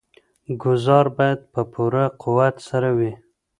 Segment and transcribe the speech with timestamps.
[0.61, 3.11] ګوزار باید په پوره قوت سره وي.